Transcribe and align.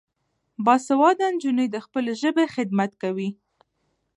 باسواده 0.65 1.25
نجونې 1.33 1.65
د 1.71 1.77
خپلې 1.85 2.11
ژبې 2.21 2.45
خدمت 2.55 2.91
کوي. 3.01 3.29